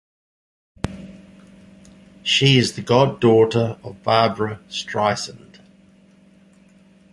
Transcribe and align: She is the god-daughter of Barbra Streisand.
She 2.23 2.57
is 2.57 2.73
the 2.73 2.81
god-daughter 2.81 3.77
of 3.83 4.01
Barbra 4.01 4.59
Streisand. 4.67 5.59